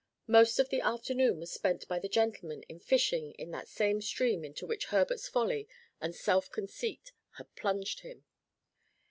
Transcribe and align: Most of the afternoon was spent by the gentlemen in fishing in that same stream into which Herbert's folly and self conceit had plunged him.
Most 0.25 0.57
of 0.57 0.69
the 0.69 0.81
afternoon 0.81 1.37
was 1.39 1.51
spent 1.51 1.87
by 1.87 1.99
the 1.99 2.09
gentlemen 2.09 2.63
in 2.63 2.79
fishing 2.79 3.33
in 3.33 3.51
that 3.51 3.67
same 3.67 4.01
stream 4.01 4.43
into 4.43 4.65
which 4.65 4.85
Herbert's 4.87 5.27
folly 5.27 5.67
and 6.01 6.15
self 6.15 6.49
conceit 6.51 7.11
had 7.33 7.55
plunged 7.55 7.99
him. 7.99 8.25